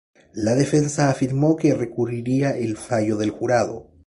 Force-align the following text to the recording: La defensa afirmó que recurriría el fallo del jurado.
La 0.33 0.55
defensa 0.55 1.11
afirmó 1.11 1.55
que 1.55 1.75
recurriría 1.75 2.57
el 2.57 2.75
fallo 2.75 3.17
del 3.17 3.29
jurado. 3.29 3.91